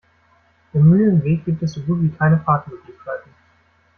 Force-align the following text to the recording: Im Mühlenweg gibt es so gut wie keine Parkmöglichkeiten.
Im 0.73 0.89
Mühlenweg 0.89 1.45
gibt 1.45 1.61
es 1.61 1.73
so 1.73 1.81
gut 1.81 2.01
wie 2.01 2.09
keine 2.09 2.37
Parkmöglichkeiten. 2.37 3.31